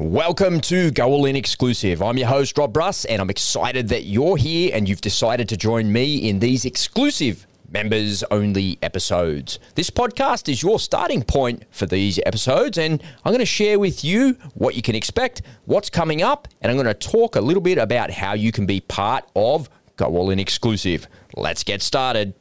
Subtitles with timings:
[0.00, 2.02] Welcome to Go All In Exclusive.
[2.02, 5.56] I'm your host, Rob Bruss, and I'm excited that you're here and you've decided to
[5.56, 9.58] join me in these exclusive members only episodes.
[9.74, 14.04] This podcast is your starting point for these episodes, and I'm going to share with
[14.04, 17.60] you what you can expect, what's coming up, and I'm going to talk a little
[17.60, 21.08] bit about how you can be part of Go All In Exclusive.
[21.34, 22.34] Let's get started.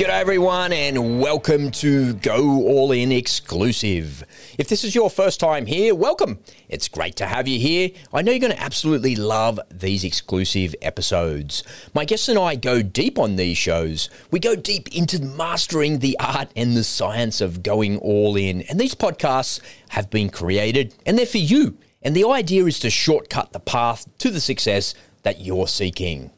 [0.00, 4.24] G'day everyone and welcome to Go All In Exclusive.
[4.56, 6.38] If this is your first time here, welcome.
[6.70, 7.90] It's great to have you here.
[8.10, 11.62] I know you're going to absolutely love these exclusive episodes.
[11.92, 14.08] My guests and I go deep on these shows.
[14.30, 18.62] We go deep into mastering the art and the science of going all in.
[18.70, 19.60] And these podcasts
[19.90, 21.76] have been created and they're for you.
[22.00, 24.94] And the idea is to shortcut the path to the success
[25.24, 26.30] that you're seeking.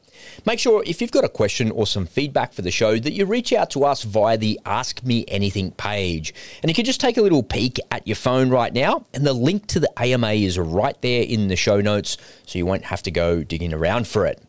[0.47, 3.27] Make sure if you've got a question or some feedback for the show that you
[3.27, 6.35] reach out to us via the Ask Me Anything page.
[6.63, 9.33] And you can just take a little peek at your phone right now, and the
[9.33, 12.17] link to the AMA is right there in the show notes,
[12.47, 14.43] so you won't have to go digging around for it.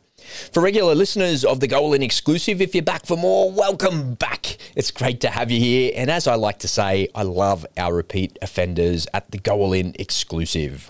[0.52, 4.14] For regular listeners of the Go All In exclusive, if you're back for more, welcome
[4.14, 4.58] back.
[4.76, 5.92] It's great to have you here.
[5.96, 9.74] And as I like to say, I love our repeat offenders at the Go All
[9.74, 10.90] In exclusive.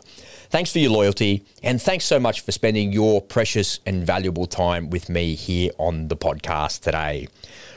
[0.54, 4.92] Thanks for your loyalty, and thanks so much for spending your precious and valuable time
[4.92, 7.28] with me here on the podcast today.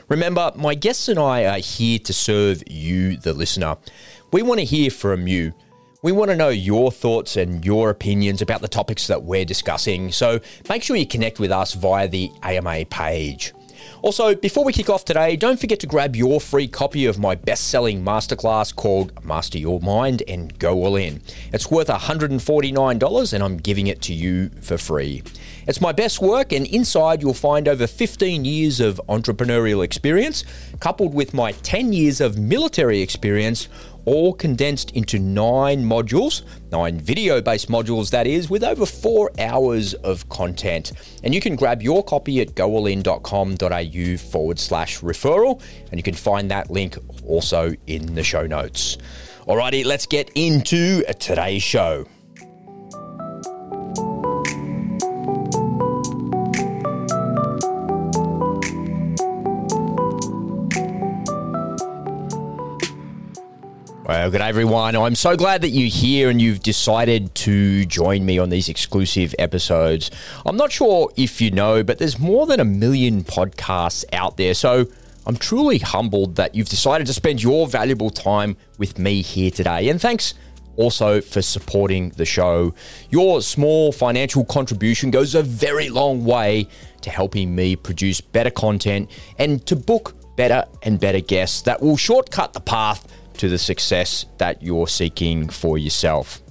[0.09, 3.77] Remember, my guests and I are here to serve you, the listener.
[4.31, 5.55] We want to hear from you.
[6.03, 10.11] We want to know your thoughts and your opinions about the topics that we're discussing,
[10.11, 10.39] so
[10.69, 13.53] make sure you connect with us via the AMA page.
[14.07, 17.35] Also, before we kick off today, don't forget to grab your free copy of my
[17.35, 21.21] best selling masterclass called Master Your Mind and Go All In.
[21.51, 25.23] It's worth $149 and I'm giving it to you for free.
[25.67, 30.45] It's my best work, and inside you'll find over 15 years of entrepreneurial experience,
[30.79, 33.67] coupled with my 10 years of military experience,
[34.07, 39.93] all condensed into nine modules, nine video based modules, that is, with over four hours
[39.95, 40.93] of content.
[41.23, 45.61] And you can grab your copy at goallin.com.au forward slash referral,
[45.91, 48.97] and you can find that link also in the show notes.
[49.45, 52.07] Alrighty, let's get into today's show.
[64.29, 64.93] Good day, everyone.
[64.97, 69.33] I'm so glad that you're here and you've decided to join me on these exclusive
[69.39, 70.11] episodes.
[70.45, 74.53] I'm not sure if you know, but there's more than a million podcasts out there.
[74.53, 74.85] So
[75.25, 79.87] I'm truly humbled that you've decided to spend your valuable time with me here today.
[79.87, 80.33] And thanks
[80.75, 82.73] also for supporting the show.
[83.09, 86.67] Your small financial contribution goes a very long way
[86.99, 91.95] to helping me produce better content and to book better and better guests that will
[91.95, 96.41] shortcut the path to the success that you're seeking for yourself.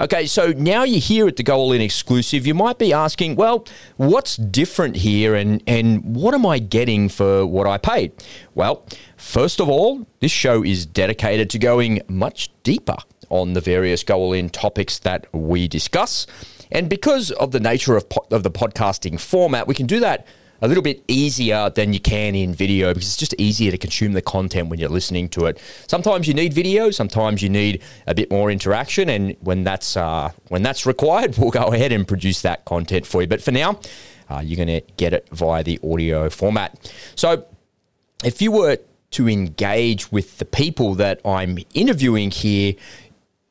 [0.00, 2.46] Okay, so now you're here at the Go All In exclusive.
[2.46, 3.66] You might be asking, well,
[3.98, 8.12] what's different here and, and what am I getting for what I paid?
[8.54, 12.96] Well, first of all, this show is dedicated to going much deeper
[13.28, 16.26] on the various Go All In topics that we discuss.
[16.70, 20.26] And because of the nature of, po- of the podcasting format, we can do that
[20.62, 24.12] a little bit easier than you can in video because it's just easier to consume
[24.12, 25.60] the content when you're listening to it.
[25.88, 30.30] Sometimes you need video, sometimes you need a bit more interaction, and when that's uh,
[30.48, 33.28] when that's required, we'll go ahead and produce that content for you.
[33.28, 33.80] But for now,
[34.30, 36.92] uh, you're going to get it via the audio format.
[37.16, 37.44] So,
[38.24, 38.78] if you were
[39.10, 42.74] to engage with the people that I'm interviewing here,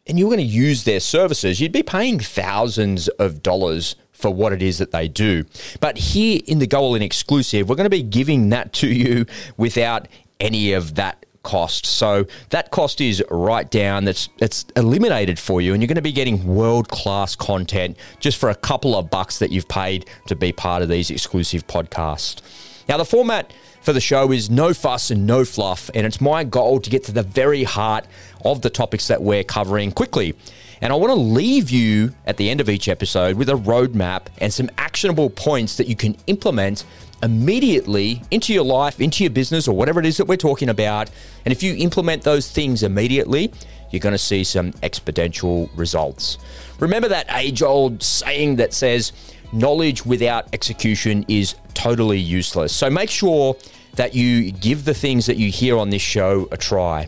[0.08, 4.54] and you're going to use their services, you'd be paying thousands of dollars for what
[4.54, 5.44] it is that they do.
[5.80, 8.88] But here in the Go All In exclusive, we're going to be giving that to
[8.88, 9.26] you
[9.58, 10.08] without
[10.40, 11.86] any of that cost.
[11.86, 14.06] So that cost is right down.
[14.06, 18.38] That's it's eliminated for you, and you're going to be getting world class content just
[18.38, 22.42] for a couple of bucks that you've paid to be part of these exclusive podcasts.
[22.88, 26.44] Now the format for the show is no fuss and no fluff, and it's my
[26.44, 28.06] goal to get to the very heart
[28.46, 30.36] of the topics that we're covering quickly.
[30.82, 34.24] And I want to leave you at the end of each episode with a roadmap
[34.40, 36.86] and some actionable points that you can implement
[37.22, 41.12] immediately into your life, into your business, or whatever it is that we're talking about.
[41.46, 43.54] And if you implement those things immediately,
[43.92, 46.40] you're going to see some exponential results.
[46.80, 49.12] Remember that age old saying that says,
[49.54, 52.74] knowledge without execution is totally useless.
[52.74, 53.56] So make sure
[53.98, 57.08] that you give the things that you hear on this show a try.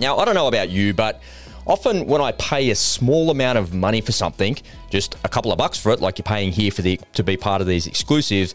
[0.00, 1.20] Now, I don't know about you, but
[1.66, 4.56] often when I pay a small amount of money for something,
[4.90, 7.36] just a couple of bucks for it, like you're paying here for the to be
[7.36, 8.54] part of these exclusives,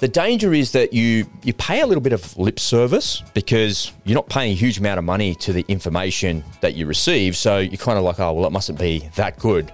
[0.00, 4.14] the danger is that you you pay a little bit of lip service because you're
[4.14, 7.36] not paying a huge amount of money to the information that you receive.
[7.36, 9.72] So you're kind of like, oh well, it mustn't be that good.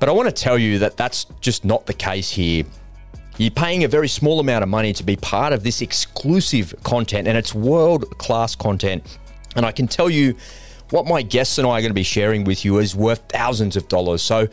[0.00, 2.64] But I want to tell you that that's just not the case here.
[3.36, 7.28] You're paying a very small amount of money to be part of this exclusive content,
[7.28, 9.18] and it's world class content.
[9.54, 10.34] And I can tell you
[10.90, 13.76] what my guests and I are going to be sharing with you is worth thousands
[13.76, 14.22] of dollars.
[14.22, 14.48] So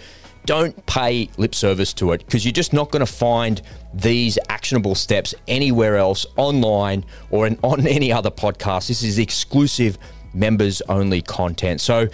[0.45, 3.61] don't pay lip service to it because you're just not going to find
[3.93, 8.87] these actionable steps anywhere else online or in, on any other podcast.
[8.87, 9.97] This is exclusive
[10.33, 11.81] members only content.
[11.81, 12.07] So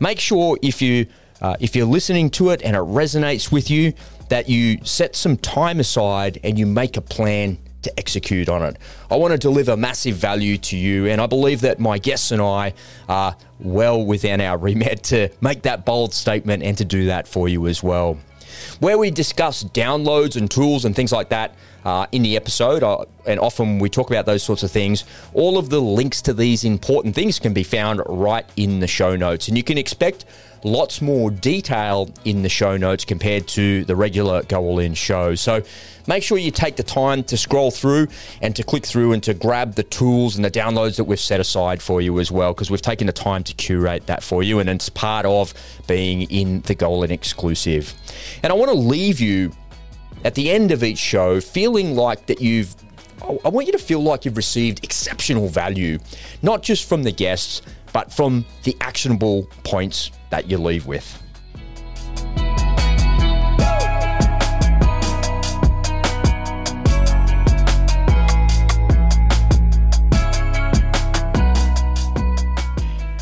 [0.00, 1.06] make sure if you
[1.40, 3.92] uh, if you're listening to it and it resonates with you,
[4.28, 8.76] that you set some time aside and you make a plan to execute on it.
[9.10, 12.42] I want to deliver massive value to you, and I believe that my guests and
[12.42, 12.74] I
[13.08, 17.48] are well within our remit to make that bold statement and to do that for
[17.48, 18.18] you as well.
[18.80, 21.54] Where we discuss downloads and tools and things like that
[21.84, 25.04] uh, in the episode, uh, and often we talk about those sorts of things.
[25.34, 29.16] All of the links to these important things can be found right in the show
[29.16, 30.24] notes, and you can expect
[30.64, 35.36] lots more detail in the show notes compared to the regular Go All In show.
[35.36, 35.62] So
[36.08, 38.08] make sure you take the time to scroll through
[38.42, 41.38] and to click through and to grab the tools and the downloads that we've set
[41.38, 44.58] aside for you as well, because we've taken the time to curate that for you.
[44.58, 45.54] And it's part of
[45.86, 47.94] being in the Go All In exclusive.
[48.42, 49.52] And I want to leave you
[50.24, 52.74] at the end of each show feeling like that you've
[53.44, 55.98] I want you to feel like you've received exceptional value,
[56.40, 57.62] not just from the guests,
[57.92, 61.20] but from the actionable points that you leave with.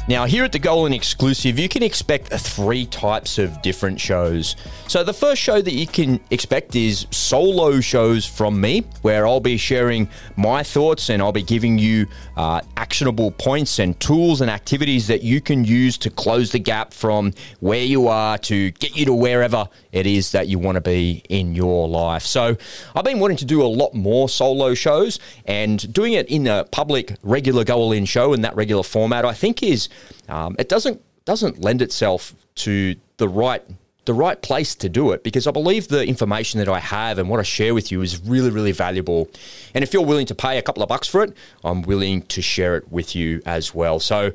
[0.08, 4.54] Now, here at the Go All Exclusive, you can expect three types of different shows.
[4.86, 9.40] So, the first show that you can expect is solo shows from me, where I'll
[9.40, 12.06] be sharing my thoughts and I'll be giving you
[12.36, 16.94] uh, actionable points and tools and activities that you can use to close the gap
[16.94, 20.80] from where you are to get you to wherever it is that you want to
[20.80, 22.22] be in your life.
[22.22, 22.56] So,
[22.94, 26.62] I've been wanting to do a lot more solo shows and doing it in a
[26.62, 29.88] public, regular Go All In show in that regular format, I think is
[30.28, 33.62] um, it doesn't doesn't lend itself to the right
[34.06, 37.28] the right place to do it because I believe the information that I have and
[37.28, 39.28] what I share with you is really, really valuable.
[39.74, 42.40] And if you're willing to pay a couple of bucks for it, I'm willing to
[42.40, 43.98] share it with you as well.
[43.98, 44.32] So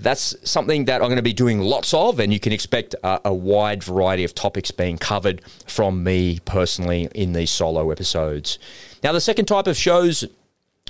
[0.00, 3.20] that's something that I'm going to be doing lots of, and you can expect a,
[3.26, 8.58] a wide variety of topics being covered from me personally in these solo episodes.
[9.04, 10.24] Now, the second type of shows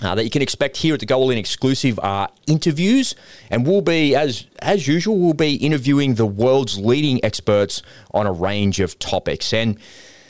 [0.05, 3.15] uh, that you can expect here at the Go All In exclusive are interviews,
[3.51, 8.33] and we'll be as as usual we'll be interviewing the world's leading experts on a
[8.33, 9.53] range of topics.
[9.53, 9.79] And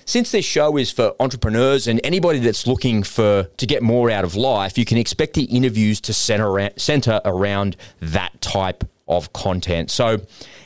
[0.06, 4.24] since this show is for entrepreneurs and anybody that's looking for to get more out
[4.24, 9.90] of life, you can expect the interviews to center center around that type of content.
[9.90, 10.22] So,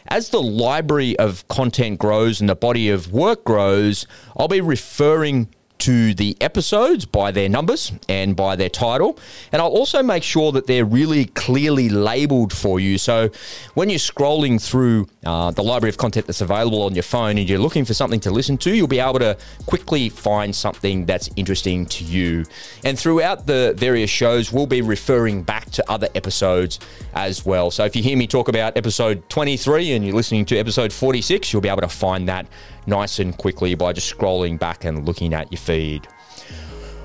[0.06, 4.06] as the library of content grows and the body of work grows,
[4.37, 5.49] I'll be referring
[5.79, 9.19] to the episodes by their numbers and by their title.
[9.53, 12.99] And I'll also make sure that they're really clearly labeled for you.
[12.99, 13.31] So
[13.75, 17.49] when you're scrolling through uh, the library of content that's available on your phone and
[17.49, 19.37] you're looking for something to listen to, you'll be able to
[19.67, 22.45] quickly find something that's interesting to you.
[22.85, 26.81] And throughout the various shows, we'll be referring back to other episodes
[27.15, 27.70] as well.
[27.70, 31.53] So if you hear me talk about episode 23 and you're listening to episode 46,
[31.53, 32.47] you'll be able to find that
[32.89, 36.09] nice and quickly by just scrolling back and looking at your feed.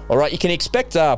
[0.09, 1.17] All right, you can expect uh,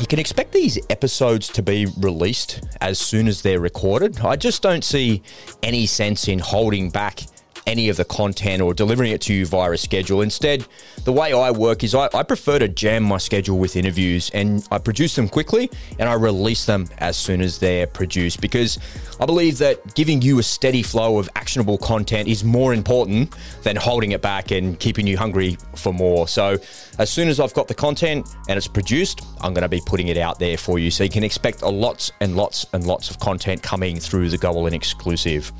[0.00, 4.20] you can expect these episodes to be released as soon as they're recorded.
[4.20, 5.22] I just don't see
[5.62, 7.20] any sense in holding back
[7.68, 10.22] any of the content or delivering it to you via a schedule.
[10.22, 10.64] Instead,
[11.04, 14.66] the way I work is I, I, prefer to jam my schedule with interviews and
[14.70, 18.78] I produce them quickly and I release them as soon as they're produced because
[19.20, 23.34] I believe that giving you a steady flow of actionable content is more important
[23.64, 26.26] than holding it back and keeping you hungry for more.
[26.26, 26.56] So,
[26.98, 30.08] as soon as I've got the content and it's produced, I'm going to be putting
[30.08, 30.90] it out there for you.
[30.90, 34.38] So, you can expect a lots and lots and lots of content coming through the
[34.38, 35.52] Go All In exclusive.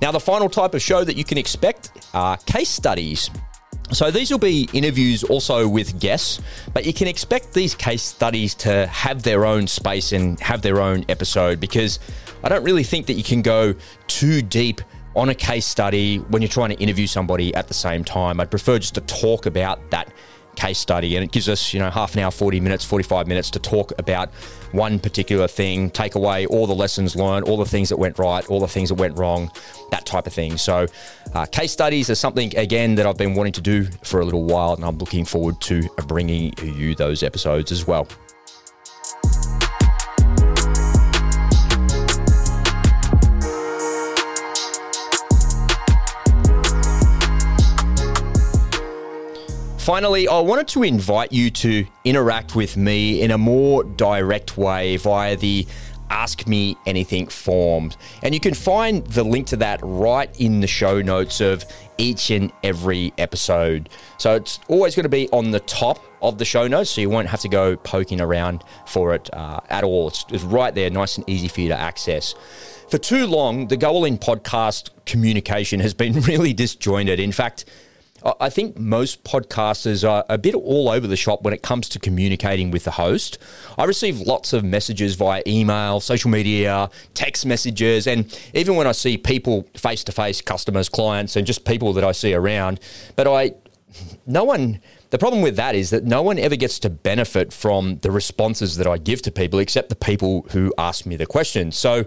[0.00, 3.30] Now, the final type of show that you can expect are case studies.
[3.90, 6.40] So these will be interviews also with guests,
[6.74, 10.80] but you can expect these case studies to have their own space and have their
[10.80, 11.98] own episode because
[12.44, 13.74] I don't really think that you can go
[14.06, 14.82] too deep
[15.16, 18.40] on a case study when you're trying to interview somebody at the same time.
[18.40, 20.12] I'd prefer just to talk about that
[20.56, 23.50] case study, and it gives us, you know, half an hour, 40 minutes, 45 minutes
[23.50, 24.30] to talk about
[24.72, 28.44] one particular thing, take away all the lessons learned, all the things that went right,
[28.50, 29.50] all the things that went wrong,
[29.90, 30.56] that type of thing.
[30.58, 30.86] So,
[31.34, 34.44] uh, case studies are something, again, that I've been wanting to do for a little
[34.44, 38.06] while, and I'm looking forward to bringing you those episodes as well.
[49.88, 54.98] Finally, I wanted to invite you to interact with me in a more direct way
[54.98, 55.66] via the
[56.10, 57.92] Ask Me Anything form.
[58.22, 61.64] And you can find the link to that right in the show notes of
[61.96, 63.88] each and every episode.
[64.18, 67.08] So it's always going to be on the top of the show notes, so you
[67.08, 70.08] won't have to go poking around for it uh, at all.
[70.08, 72.34] It's, it's right there, nice and easy for you to access.
[72.90, 77.18] For too long, the Go All In podcast communication has been really disjointed.
[77.18, 77.64] In fact,
[78.24, 81.98] I think most podcasters are a bit all over the shop when it comes to
[81.98, 83.38] communicating with the host.
[83.76, 88.92] I receive lots of messages via email, social media, text messages, and even when I
[88.92, 92.80] see people face to face, customers, clients, and just people that I see around.
[93.14, 93.54] But I,
[94.26, 97.98] no one, the problem with that is that no one ever gets to benefit from
[97.98, 101.76] the responses that I give to people except the people who ask me the questions.
[101.76, 102.04] So,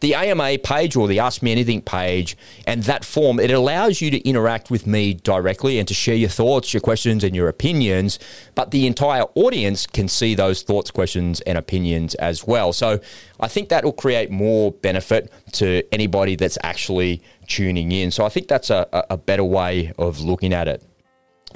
[0.00, 4.10] the AMA page or the Ask Me Anything page and that form, it allows you
[4.10, 8.18] to interact with me directly and to share your thoughts, your questions, and your opinions.
[8.54, 12.72] But the entire audience can see those thoughts, questions, and opinions as well.
[12.72, 13.00] So
[13.38, 18.10] I think that will create more benefit to anybody that's actually tuning in.
[18.10, 20.82] So I think that's a, a better way of looking at it.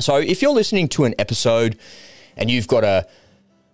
[0.00, 1.78] So if you're listening to an episode
[2.36, 3.06] and you've got a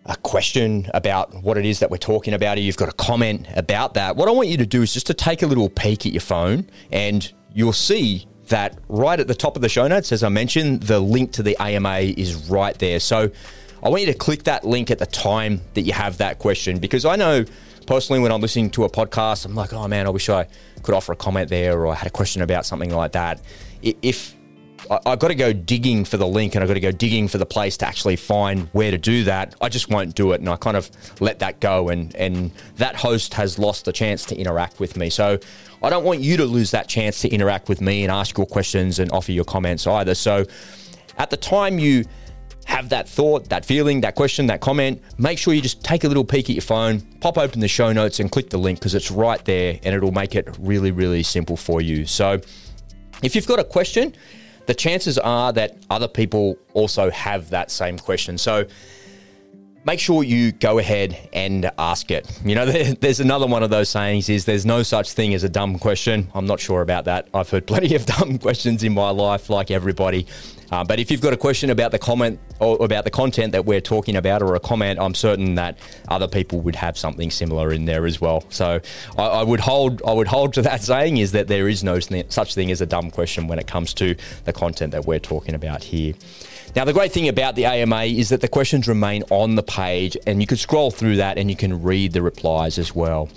[0.06, 3.46] a question about what it is that we're talking about, or you've got a comment
[3.54, 6.06] about that, what I want you to do is just to take a little peek
[6.06, 10.10] at your phone and you'll see that right at the top of the show notes,
[10.10, 12.98] as I mentioned, the link to the AMA is right there.
[12.98, 13.30] So
[13.82, 16.78] I want you to click that link at the time that you have that question
[16.78, 17.44] because I know
[17.86, 20.46] personally when I'm listening to a podcast, I'm like, oh man, I wish I
[20.82, 23.40] could offer a comment there or I had a question about something like that.
[23.82, 24.34] If
[24.90, 27.28] I, have got to go digging for the link and I've got to go digging
[27.28, 29.54] for the place to actually find where to do that.
[29.60, 30.40] I just won't do it.
[30.40, 31.90] And I kind of let that go.
[31.90, 35.08] And, and that host has lost the chance to interact with me.
[35.08, 35.38] So
[35.80, 38.46] I don't want you to lose that chance to interact with me and ask your
[38.46, 40.16] questions and offer your comments either.
[40.16, 40.44] So
[41.18, 42.04] at the time you
[42.64, 46.08] have that thought, that feeling, that question, that comment, make sure you just take a
[46.08, 48.96] little peek at your phone, pop open the show notes and click the link because
[48.96, 52.06] it's right there and it'll make it really, really simple for you.
[52.06, 52.40] So
[53.22, 54.14] if you've got a question,
[54.70, 58.38] the chances are that other people also have that same question.
[58.38, 58.66] So
[59.84, 62.30] make sure you go ahead and ask it.
[62.44, 62.66] You know,
[63.00, 66.28] there's another one of those sayings is there's no such thing as a dumb question.
[66.34, 67.28] I'm not sure about that.
[67.32, 70.26] I've heard plenty of dumb questions in my life, like everybody.
[70.70, 73.64] Uh, but if you've got a question about the comment or about the content that
[73.64, 77.72] we're talking about, or a comment, I'm certain that other people would have something similar
[77.72, 78.44] in there as well.
[78.50, 78.80] So
[79.18, 81.98] I, I would hold I would hold to that saying is that there is no
[81.98, 85.54] such thing as a dumb question when it comes to the content that we're talking
[85.54, 86.14] about here.
[86.76, 90.16] Now, the great thing about the AMA is that the questions remain on the page
[90.26, 93.28] and you can scroll through that and you can read the replies as well.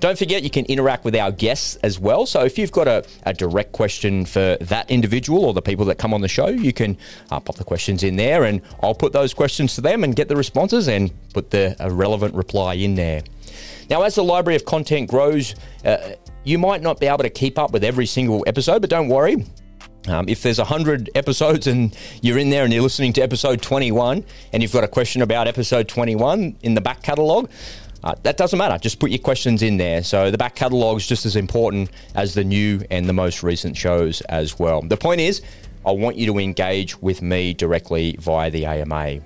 [0.00, 2.26] Don't forget, you can interact with our guests as well.
[2.26, 5.98] So if you've got a, a direct question for that individual or the people that
[5.98, 6.98] come on the show, you can
[7.30, 10.28] uh, pop the questions in there and I'll put those questions to them and get
[10.28, 13.22] the responses and put the relevant reply in there.
[13.88, 15.54] Now, as the library of content grows,
[15.84, 19.08] uh, you might not be able to keep up with every single episode, but don't
[19.08, 19.44] worry.
[20.08, 24.24] Um, if there's 100 episodes and you're in there and you're listening to episode 21
[24.52, 27.50] and you've got a question about episode 21 in the back catalogue,
[28.02, 28.78] uh, that doesn't matter.
[28.78, 30.02] Just put your questions in there.
[30.02, 33.76] So the back catalogue is just as important as the new and the most recent
[33.76, 34.80] shows as well.
[34.80, 35.42] The point is,
[35.84, 39.20] I want you to engage with me directly via the AMA.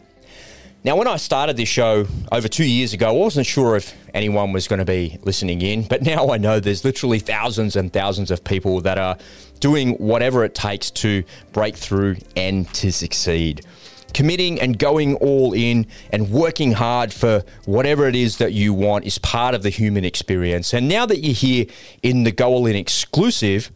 [0.84, 4.52] Now, when I started this show over two years ago, I wasn't sure if anyone
[4.52, 8.30] was going to be listening in, but now I know there's literally thousands and thousands
[8.30, 9.16] of people that are
[9.60, 13.64] doing whatever it takes to break through and to succeed
[14.12, 19.04] committing and going all in and working hard for whatever it is that you want
[19.04, 20.72] is part of the human experience.
[20.72, 21.66] And now that you're here
[22.00, 23.72] in the Go All In exclusive,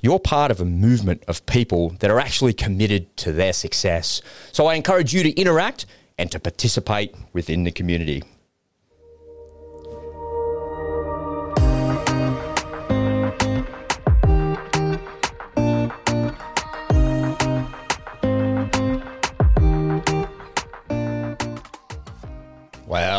[0.00, 4.22] you're part of a movement of people that are actually committed to their success.
[4.52, 5.86] So I encourage you to interact
[6.18, 8.22] and to participate within the community.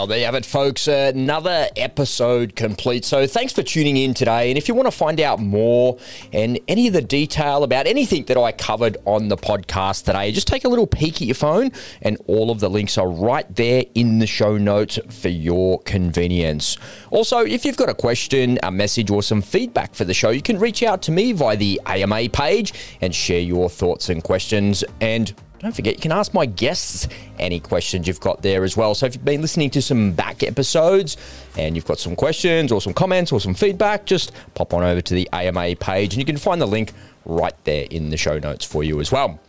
[0.03, 0.89] Well, there you have it, folks.
[0.89, 3.05] Another episode complete.
[3.05, 4.51] So, thanks for tuning in today.
[4.51, 5.97] And if you want to find out more
[6.33, 10.45] and any of the detail about anything that I covered on the podcast today, just
[10.45, 13.85] take a little peek at your phone, and all of the links are right there
[13.95, 16.77] in the show notes for your convenience.
[17.09, 20.41] Also, if you've got a question, a message, or some feedback for the show, you
[20.41, 24.83] can reach out to me via the AMA page and share your thoughts and questions.
[24.99, 25.33] And
[25.63, 27.07] don't forget, you can ask my guests
[27.39, 28.93] any questions you've got there as well.
[28.93, 31.15] So if you've been listening to some back episodes
[31.57, 35.01] and you've got some questions or some comments or some feedback, just pop on over
[35.01, 36.91] to the AMA page and you can find the link
[37.25, 39.39] right there in the show notes for you as well.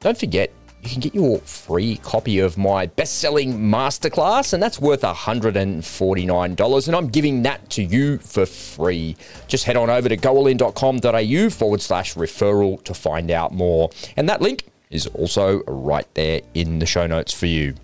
[0.00, 0.50] Don't forget,
[0.82, 6.86] you can get your free copy of my best selling masterclass, and that's worth $149.
[6.86, 9.14] And I'm giving that to you for free.
[9.46, 13.90] Just head on over to goallin.com.au forward slash referral to find out more.
[14.16, 17.74] And that link is also right there in the show notes for you.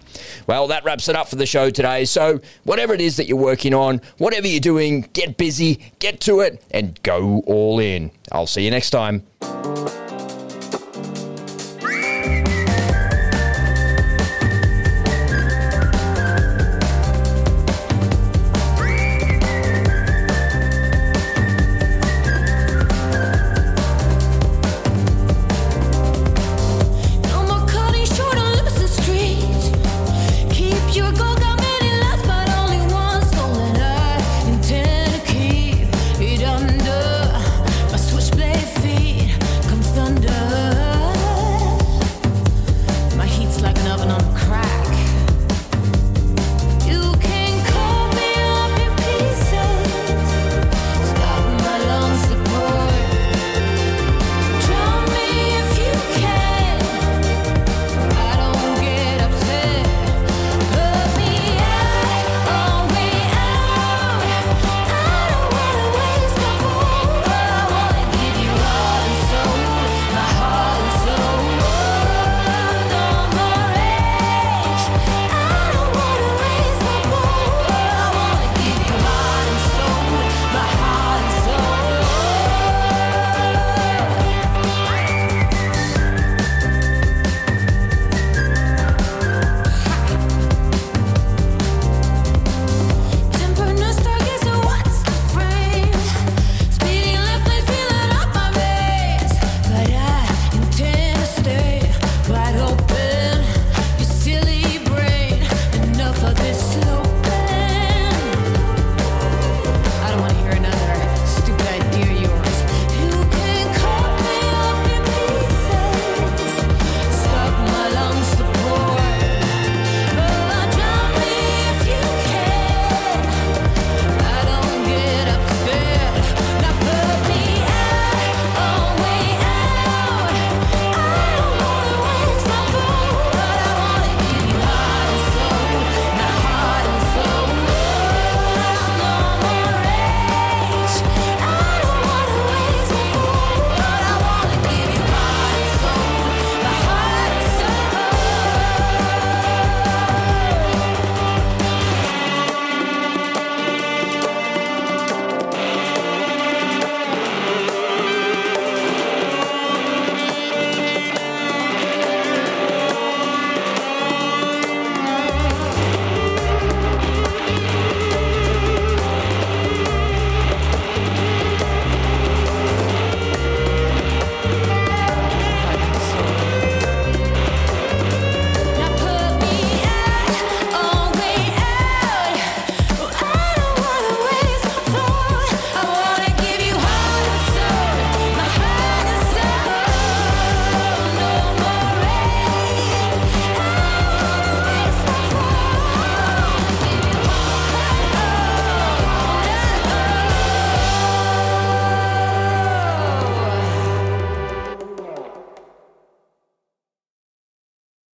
[0.46, 2.04] Well, that wraps it up for the show today.
[2.04, 6.40] So, whatever it is that you're working on, whatever you're doing, get busy, get to
[6.40, 8.10] it, and go all in.
[8.32, 9.26] I'll see you next time.